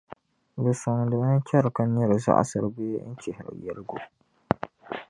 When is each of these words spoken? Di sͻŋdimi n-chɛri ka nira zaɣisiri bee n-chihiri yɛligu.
Di 0.63 0.71
sͻŋdimi 0.81 1.29
n-chɛri 1.37 1.69
ka 1.75 1.83
nira 1.85 2.15
zaɣisiri 2.25 2.69
bee 2.75 3.03
n-chihiri 3.11 3.53
yɛligu. 3.65 3.97